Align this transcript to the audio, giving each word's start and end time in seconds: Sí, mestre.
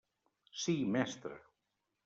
Sí, 0.61 0.75
mestre. 0.97 1.39